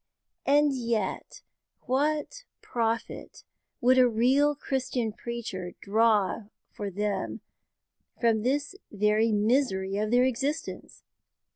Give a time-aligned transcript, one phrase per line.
[0.47, 1.43] And yet
[1.81, 3.43] what profit
[3.81, 7.41] would a real Christian preacher draw for them
[8.19, 11.03] from this very misery of their existence!